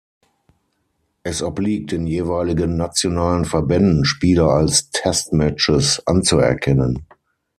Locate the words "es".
1.21-1.43